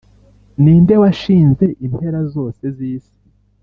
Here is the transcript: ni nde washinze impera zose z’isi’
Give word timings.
ni 0.61 0.73
nde 0.81 0.95
washinze 1.03 1.65
impera 1.85 2.19
zose 2.33 2.63
z’isi’ 2.75 3.15